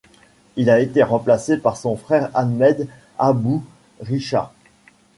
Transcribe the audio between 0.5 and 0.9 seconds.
Il a